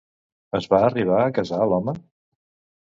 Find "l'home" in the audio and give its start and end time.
1.73-1.97